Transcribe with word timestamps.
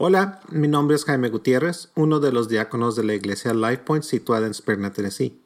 Hola, 0.00 0.38
mi 0.52 0.68
nombre 0.68 0.94
es 0.94 1.04
Jaime 1.06 1.28
Gutiérrez, 1.28 1.88
uno 1.96 2.20
de 2.20 2.30
los 2.30 2.48
diáconos 2.48 2.94
de 2.94 3.02
la 3.02 3.14
iglesia 3.14 3.52
Life 3.52 3.78
Point 3.78 4.04
situada 4.04 4.46
en 4.46 4.54
Smyrna, 4.54 4.92
Tennessee. 4.92 5.42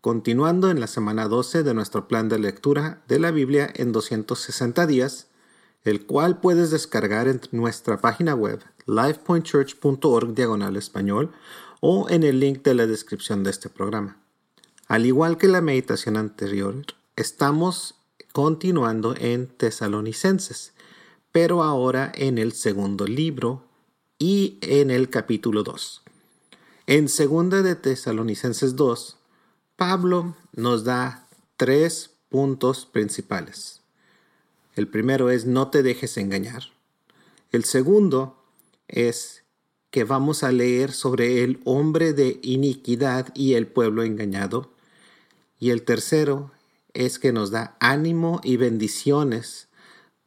Continuando 0.00 0.70
en 0.70 0.78
la 0.78 0.86
semana 0.86 1.26
12 1.26 1.64
de 1.64 1.74
nuestro 1.74 2.06
plan 2.06 2.28
de 2.28 2.38
lectura 2.38 3.02
de 3.08 3.18
la 3.18 3.32
Biblia 3.32 3.68
en 3.74 3.90
260 3.90 4.86
días, 4.86 5.26
el 5.82 6.06
cual 6.06 6.38
puedes 6.38 6.70
descargar 6.70 7.26
en 7.26 7.40
nuestra 7.50 8.00
página 8.00 8.36
web 8.36 8.62
lifepointchurch.org 8.86 10.34
diagonal 10.36 10.76
español 10.76 11.32
o 11.80 12.08
en 12.10 12.22
el 12.22 12.38
link 12.38 12.62
de 12.62 12.74
la 12.74 12.86
descripción 12.86 13.42
de 13.42 13.50
este 13.50 13.70
programa. 13.70 14.18
Al 14.86 15.04
igual 15.04 15.36
que 15.36 15.48
la 15.48 15.62
meditación 15.62 16.16
anterior, 16.16 16.76
estamos 17.16 17.96
continuando 18.30 19.16
en 19.18 19.48
Tesalonicenses, 19.48 20.74
pero 21.32 21.64
ahora 21.64 22.12
en 22.14 22.38
el 22.38 22.52
segundo 22.52 23.04
libro 23.04 23.68
y 24.20 24.58
en 24.60 24.90
el 24.90 25.08
capítulo 25.08 25.62
2. 25.62 26.02
En 26.86 27.08
segunda 27.08 27.62
de 27.62 27.74
Tesalonicenses 27.74 28.76
2, 28.76 29.16
Pablo 29.76 30.36
nos 30.52 30.84
da 30.84 31.26
tres 31.56 32.10
puntos 32.28 32.84
principales. 32.84 33.80
El 34.76 34.88
primero 34.88 35.30
es 35.30 35.46
no 35.46 35.68
te 35.68 35.82
dejes 35.82 36.18
engañar. 36.18 36.64
El 37.50 37.64
segundo 37.64 38.36
es 38.88 39.42
que 39.90 40.04
vamos 40.04 40.44
a 40.44 40.52
leer 40.52 40.92
sobre 40.92 41.42
el 41.42 41.58
hombre 41.64 42.12
de 42.12 42.40
iniquidad 42.42 43.34
y 43.34 43.54
el 43.54 43.66
pueblo 43.66 44.02
engañado. 44.02 44.70
Y 45.58 45.70
el 45.70 45.82
tercero 45.82 46.52
es 46.92 47.18
que 47.18 47.32
nos 47.32 47.50
da 47.50 47.74
ánimo 47.80 48.42
y 48.44 48.58
bendiciones 48.58 49.68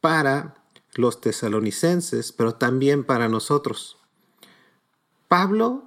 para 0.00 0.63
los 0.94 1.20
tesalonicenses, 1.20 2.32
pero 2.32 2.54
también 2.54 3.04
para 3.04 3.28
nosotros. 3.28 3.96
Pablo 5.28 5.84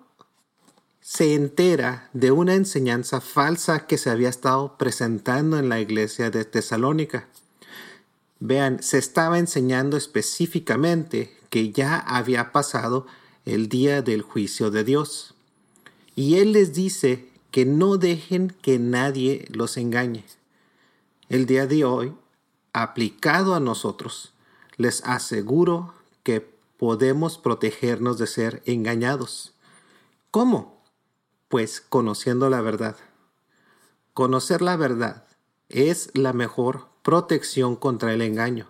se 1.01 1.35
entera 1.35 2.09
de 2.11 2.31
una 2.31 2.53
enseñanza 2.55 3.21
falsa 3.21 3.87
que 3.87 3.97
se 3.97 4.09
había 4.09 4.27
estado 4.27 4.77
presentando 4.77 5.57
en 5.57 5.69
la 5.69 5.79
iglesia 5.79 6.29
de 6.29 6.43
Tesalónica. 6.43 7.29
Vean, 8.39 8.83
se 8.83 8.97
estaba 8.97 9.39
enseñando 9.39 9.95
específicamente 9.95 11.33
que 11.49 11.71
ya 11.71 11.97
había 11.97 12.51
pasado 12.51 13.07
el 13.45 13.69
día 13.69 14.01
del 14.01 14.21
juicio 14.21 14.69
de 14.69 14.83
Dios. 14.83 15.33
Y 16.13 16.35
él 16.35 16.51
les 16.51 16.73
dice 16.73 17.29
que 17.51 17.65
no 17.65 17.97
dejen 17.97 18.53
que 18.61 18.77
nadie 18.77 19.45
los 19.49 19.77
engañe. 19.77 20.25
El 21.29 21.45
día 21.45 21.67
de 21.67 21.85
hoy, 21.85 22.13
aplicado 22.73 23.55
a 23.55 23.61
nosotros, 23.61 24.33
les 24.77 25.03
aseguro 25.03 25.93
que 26.23 26.41
podemos 26.77 27.37
protegernos 27.37 28.17
de 28.17 28.27
ser 28.27 28.61
engañados. 28.65 29.53
¿Cómo? 30.31 30.83
Pues 31.49 31.81
conociendo 31.81 32.49
la 32.49 32.61
verdad. 32.61 32.95
Conocer 34.13 34.61
la 34.61 34.75
verdad 34.75 35.25
es 35.69 36.11
la 36.13 36.33
mejor 36.33 36.87
protección 37.01 37.75
contra 37.75 38.13
el 38.13 38.21
engaño. 38.21 38.67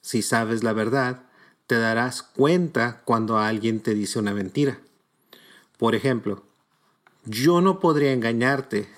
Si 0.00 0.22
sabes 0.22 0.62
la 0.62 0.72
verdad, 0.72 1.24
te 1.66 1.78
darás 1.78 2.22
cuenta 2.22 3.02
cuando 3.04 3.38
alguien 3.38 3.80
te 3.80 3.94
dice 3.94 4.18
una 4.18 4.32
mentira. 4.32 4.80
Por 5.76 5.94
ejemplo, 5.94 6.42
yo 7.24 7.60
no 7.60 7.78
podría 7.78 8.12
engañarte 8.12 8.88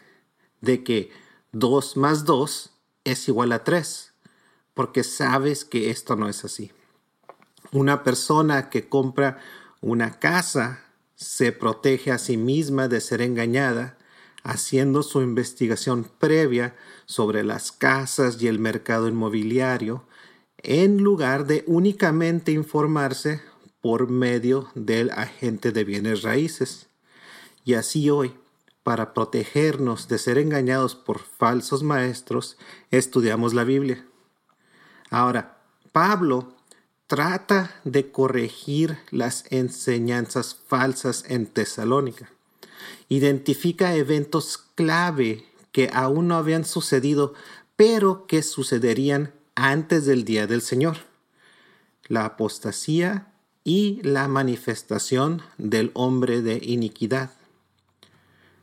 de 0.61 0.85
que 0.85 1.11
2 1.53 1.97
más 1.97 2.25
2 2.25 2.71
es 3.05 3.29
igual 3.29 3.53
a 3.53 3.65
3, 3.65 4.10
porque 4.81 5.05
sabes 5.05 5.67
que 5.67 5.91
esto 5.91 6.17
no 6.17 6.27
es 6.27 6.43
así. 6.43 6.73
Una 7.71 8.03
persona 8.03 8.71
que 8.71 8.89
compra 8.89 9.39
una 9.83 10.19
casa 10.19 10.81
se 11.17 11.53
protege 11.53 12.13
a 12.13 12.17
sí 12.17 12.39
misma 12.39 12.89
de 12.89 13.03
ser 13.03 13.21
engañada 13.21 13.99
haciendo 14.43 15.03
su 15.03 15.21
investigación 15.21 16.11
previa 16.19 16.77
sobre 17.05 17.45
las 17.45 17.73
casas 17.73 18.41
y 18.41 18.49
el 18.49 18.59
mercado 18.59 19.07
inmobiliario 19.07 20.07
en 20.63 21.03
lugar 21.03 21.47
de 21.47 21.63
únicamente 21.67 22.51
informarse 22.51 23.43
por 23.83 24.09
medio 24.09 24.71
del 24.75 25.11
agente 25.11 25.73
de 25.73 25.85
bienes 25.85 26.23
raíces. 26.23 26.87
Y 27.67 27.75
así 27.75 28.09
hoy, 28.09 28.33
para 28.83 29.13
protegernos 29.13 30.09
de 30.09 30.17
ser 30.17 30.39
engañados 30.39 30.95
por 30.95 31.19
falsos 31.19 31.83
maestros, 31.83 32.57
estudiamos 32.91 33.53
la 33.53 33.65
Biblia. 33.65 34.07
Ahora, 35.11 35.59
Pablo 35.93 36.55
trata 37.09 37.75
de 37.85 38.13
corregir 38.13 38.99
las 39.11 39.45
enseñanzas 39.51 40.55
falsas 40.55 41.25
en 41.29 41.47
Tesalónica. 41.47 42.31
Identifica 43.09 43.97
eventos 43.97 44.57
clave 44.77 45.45
que 45.73 45.91
aún 45.93 46.29
no 46.29 46.37
habían 46.37 46.65
sucedido, 46.65 47.35
pero 47.75 48.27
que 48.29 48.43
sucederían 48.45 49.33
antes 49.57 50.07
del 50.07 50.25
día 50.25 50.47
del 50.47 50.63
Señor. 50.63 50.99
La 52.07 52.25
apostasía 52.25 53.33
y 53.65 54.01
la 54.03 54.29
manifestación 54.29 55.43
del 55.59 55.91
hombre 55.95 56.43
de 56.43 56.61
iniquidad. 56.63 57.33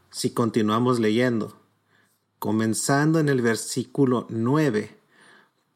Si 0.10 0.32
continuamos 0.32 1.00
leyendo, 1.00 1.60
comenzando 2.40 3.20
en 3.20 3.28
el 3.30 3.42
versículo 3.42 4.26
9, 4.30 4.97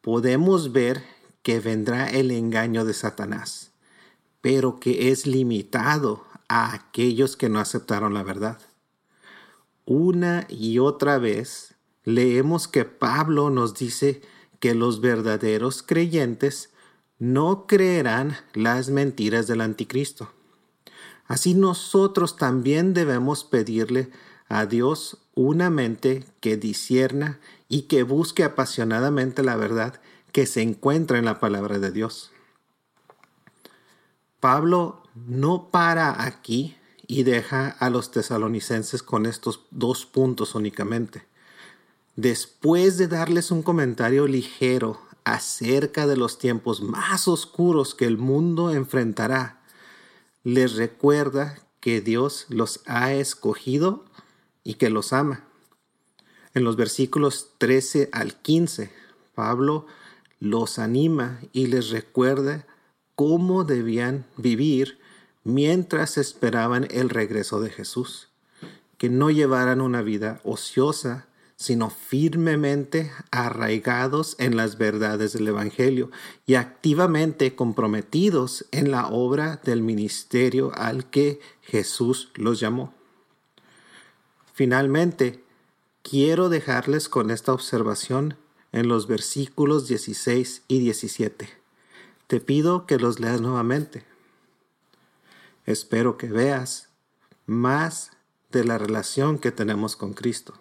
podemos 0.01 0.71
ver 0.71 1.03
que 1.43 1.59
vendrá 1.59 2.09
el 2.09 2.31
engaño 2.31 2.85
de 2.85 2.93
Satanás, 2.93 3.71
pero 4.41 4.79
que 4.79 5.11
es 5.11 5.25
limitado 5.25 6.25
a 6.47 6.73
aquellos 6.73 7.37
que 7.37 7.49
no 7.49 7.59
aceptaron 7.59 8.13
la 8.13 8.23
verdad. 8.23 8.59
Una 9.85 10.45
y 10.49 10.79
otra 10.79 11.17
vez 11.17 11.75
leemos 12.03 12.67
que 12.67 12.85
Pablo 12.85 13.49
nos 13.49 13.73
dice 13.73 14.21
que 14.59 14.75
los 14.75 15.01
verdaderos 15.01 15.83
creyentes 15.83 16.71
no 17.17 17.67
creerán 17.67 18.37
las 18.53 18.89
mentiras 18.89 19.47
del 19.47 19.61
anticristo. 19.61 20.31
Así 21.25 21.53
nosotros 21.53 22.35
también 22.35 22.93
debemos 22.93 23.43
pedirle 23.43 24.09
a 24.49 24.65
Dios 24.65 25.17
una 25.33 25.69
mente 25.69 26.25
que 26.41 26.57
disierna 26.57 27.39
y 27.71 27.83
que 27.83 28.03
busque 28.03 28.43
apasionadamente 28.43 29.43
la 29.43 29.55
verdad 29.55 30.01
que 30.33 30.45
se 30.45 30.61
encuentra 30.61 31.17
en 31.17 31.23
la 31.23 31.39
palabra 31.39 31.79
de 31.79 31.89
Dios. 31.89 32.29
Pablo 34.41 35.03
no 35.15 35.69
para 35.71 36.25
aquí 36.25 36.75
y 37.07 37.23
deja 37.23 37.69
a 37.69 37.89
los 37.89 38.11
tesalonicenses 38.11 39.01
con 39.01 39.25
estos 39.25 39.61
dos 39.71 40.05
puntos 40.05 40.53
únicamente. 40.53 41.25
Después 42.17 42.97
de 42.97 43.07
darles 43.07 43.51
un 43.51 43.63
comentario 43.63 44.27
ligero 44.27 44.99
acerca 45.23 46.07
de 46.07 46.17
los 46.17 46.39
tiempos 46.39 46.81
más 46.81 47.29
oscuros 47.29 47.95
que 47.95 48.05
el 48.05 48.17
mundo 48.17 48.71
enfrentará, 48.71 49.61
les 50.43 50.75
recuerda 50.75 51.57
que 51.79 52.01
Dios 52.01 52.47
los 52.49 52.81
ha 52.85 53.13
escogido 53.13 54.03
y 54.65 54.73
que 54.73 54.89
los 54.89 55.13
ama. 55.13 55.45
En 56.53 56.63
los 56.65 56.75
versículos 56.75 57.51
13 57.57 58.09
al 58.11 58.35
15, 58.35 58.91
Pablo 59.35 59.85
los 60.39 60.79
anima 60.79 61.39
y 61.53 61.67
les 61.67 61.91
recuerda 61.91 62.65
cómo 63.15 63.63
debían 63.63 64.25
vivir 64.35 64.99
mientras 65.43 66.17
esperaban 66.17 66.87
el 66.91 67.09
regreso 67.09 67.61
de 67.61 67.69
Jesús, 67.69 68.29
que 68.97 69.09
no 69.09 69.29
llevaran 69.29 69.79
una 69.79 70.01
vida 70.01 70.41
ociosa, 70.43 71.27
sino 71.55 71.89
firmemente 71.89 73.11
arraigados 73.29 74.35
en 74.39 74.57
las 74.57 74.77
verdades 74.77 75.33
del 75.33 75.47
Evangelio 75.47 76.09
y 76.47 76.55
activamente 76.55 77.55
comprometidos 77.55 78.65
en 78.71 78.91
la 78.91 79.07
obra 79.07 79.61
del 79.63 79.83
ministerio 79.83 80.71
al 80.73 81.09
que 81.09 81.39
Jesús 81.61 82.31
los 82.33 82.59
llamó. 82.59 82.93
Finalmente, 84.53 85.43
quiero 86.03 86.49
dejarles 86.49 87.09
con 87.09 87.31
esta 87.31 87.53
observación 87.53 88.37
en 88.71 88.87
los 88.87 89.07
versículos 89.07 89.87
16 89.87 90.63
y 90.67 90.79
17. 90.79 91.49
Te 92.27 92.39
pido 92.39 92.85
que 92.85 92.97
los 92.97 93.19
leas 93.19 93.41
nuevamente. 93.41 94.05
Espero 95.65 96.17
que 96.17 96.27
veas 96.27 96.89
más 97.45 98.11
de 98.51 98.63
la 98.63 98.77
relación 98.77 99.37
que 99.37 99.51
tenemos 99.51 99.95
con 99.95 100.13
Cristo. 100.13 100.53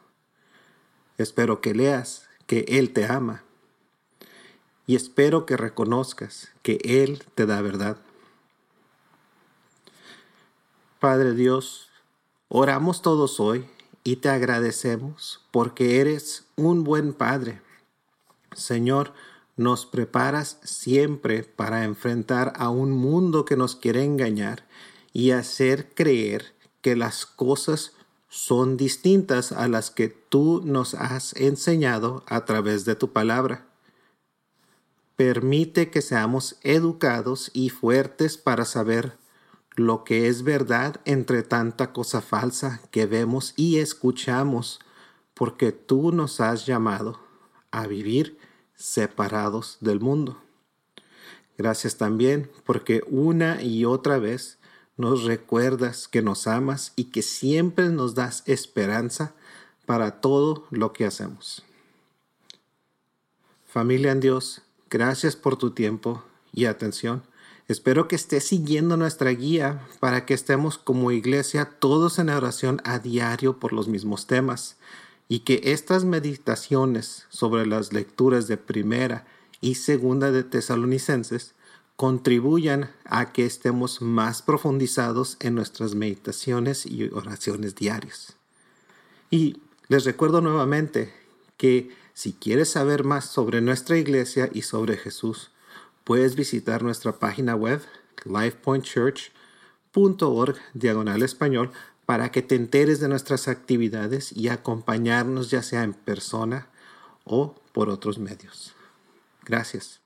Espero 1.19 1.61
que 1.61 1.75
leas 1.75 2.29
que 2.47 2.65
Él 2.69 2.93
te 2.93 3.07
ama. 3.07 3.45
Y 4.87 4.97
espero 4.97 5.47
que 5.47 5.57
reconozcas 5.57 6.51
que 6.63 6.79
Él 6.83 7.23
te 7.35 7.47
da 7.47 7.63
verdad. 7.63 7.99
Padre 10.99 11.35
Dios, 11.35 11.89
oramos 12.49 13.01
todos 13.01 13.39
hoy 13.39 13.67
y 14.05 14.17
te 14.17 14.29
agradecemos 14.29 15.45
porque 15.51 16.01
eres 16.01 16.45
un 16.57 16.85
buen 16.85 17.13
Padre 17.13 17.61
Señor, 18.53 19.13
nos 19.57 19.87
preparas 19.87 20.59
siempre 20.65 21.45
para 21.45 21.85
enfrentar 21.85 22.53
a 22.57 22.71
un 22.71 22.91
mundo 22.91 23.45
que 23.45 23.57
nos 23.57 23.77
quiere 23.77 24.05
engañar 24.05 24.67
y 25.13 25.31
hacer 25.33 25.95
creer 25.95 26.55
que 26.81 26.97
las 26.97 27.27
cosas 27.27 27.93
son 28.29 28.77
distintas 28.77 29.53
a 29.53 29.69
las 29.69 29.91
que 29.91 30.09
tú 30.09 30.63
nos 30.65 30.95
has 30.95 31.35
enseñado 31.37 32.25
a 32.27 32.45
través 32.45 32.85
de 32.85 32.95
tu 32.95 33.13
palabra. 33.13 33.67
Permite 35.17 35.91
que 35.91 36.01
seamos 36.01 36.57
educados 36.63 37.51
y 37.53 37.69
fuertes 37.69 38.39
para 38.39 38.65
saber 38.65 39.19
lo 39.81 40.05
que 40.05 40.29
es 40.29 40.43
verdad 40.43 41.01
entre 41.05 41.43
tanta 41.43 41.93
cosa 41.93 42.21
falsa 42.21 42.81
que 42.91 43.07
vemos 43.07 43.55
y 43.57 43.79
escuchamos, 43.79 44.81
porque 45.35 45.73
tú 45.73 46.13
nos 46.13 46.41
has 46.41 46.67
llamado 46.67 47.19
a 47.71 47.87
vivir 47.87 48.39
separados 48.75 49.79
del 49.81 50.01
mundo. 50.01 50.41
Gracias 51.57 51.97
también 51.97 52.51
porque 52.65 53.03
una 53.09 53.63
y 53.63 53.85
otra 53.85 54.19
vez 54.19 54.59
nos 54.97 55.25
recuerdas 55.25 56.09
que 56.09 56.23
nos 56.23 56.47
amas 56.47 56.93
y 56.97 57.05
que 57.05 57.23
siempre 57.23 57.89
nos 57.89 58.15
das 58.15 58.43
esperanza 58.47 59.35
para 59.87 60.21
todo 60.21 60.67
lo 60.71 60.93
que 60.93 61.07
hacemos. 61.07 61.63
Familia 63.67 64.13
en 64.13 64.21
Dios, 64.21 64.63
gracias 64.91 65.37
por 65.37 65.57
tu 65.57 65.71
tiempo 65.71 66.23
y 66.53 66.67
atención. 66.67 67.23
Espero 67.71 68.09
que 68.09 68.17
estés 68.17 68.49
siguiendo 68.49 68.97
nuestra 68.97 69.31
guía 69.31 69.87
para 70.01 70.27
que 70.27 70.35
estemos 70.35 70.77
como 70.77 71.13
iglesia 71.13 71.67
todos 71.79 72.19
en 72.19 72.29
oración 72.29 72.81
a 72.83 72.99
diario 72.99 73.61
por 73.61 73.73
los 73.73 73.87
mismos 73.87 74.27
temas 74.27 74.77
y 75.29 75.41
que 75.41 75.61
estas 75.63 76.05
meditaciones 76.05 77.27
sobre 77.29 77.67
las 77.67 77.93
lecturas 77.93 78.49
de 78.49 78.57
primera 78.57 79.25
y 79.61 79.77
segunda 79.77 80.33
de 80.33 80.43
Tesalonicenses 80.43 81.55
contribuyan 81.95 82.91
a 83.05 83.33
que 83.33 83.47
estemos 83.47 84.03
más 84.03 84.43
profundizados 84.43 85.37
en 85.39 85.55
nuestras 85.55 85.95
meditaciones 85.95 86.87
y 86.87 87.05
oraciones 87.13 87.77
diarias. 87.77 88.35
Y 89.31 89.59
les 89.87 90.05
recuerdo 90.05 90.41
nuevamente 90.41 91.15
que 91.57 91.95
si 92.15 92.33
quieres 92.33 92.71
saber 92.71 93.05
más 93.05 93.27
sobre 93.27 93.61
nuestra 93.61 93.97
iglesia 93.97 94.51
y 94.53 94.63
sobre 94.63 94.97
Jesús, 94.97 95.53
puedes 96.05 96.37
visitar 96.37 96.83
nuestra 96.83 97.19
página 97.19 97.55
web 97.55 97.83
lifepointchurch.org 98.25 100.57
diagonal 100.75 101.23
español 101.23 101.71
para 102.07 102.33
que 102.33 102.43
te 102.43 102.57
enteres 102.57 103.01
de 103.01 103.09
nuestras 103.09 103.49
actividades 103.49 104.33
y 104.33 104.49
acompañarnos 104.49 105.51
ya 105.51 105.63
sea 105.63 105.85
en 105.85 105.95
persona 105.95 106.67
o 107.25 107.55
por 107.73 107.89
otros 107.89 108.19
medios. 108.19 108.75
Gracias. 109.45 110.01